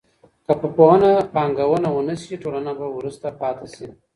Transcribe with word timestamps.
که 0.45 0.53
په 0.59 0.67
پوهنه 0.75 1.11
پانګونه 1.33 1.87
ونه 1.93 2.15
سي 2.21 2.35
ټولنه 2.41 2.71
به 2.79 2.87
وروسته 2.97 3.27
پاته 3.39 3.67
سي. 3.75 3.87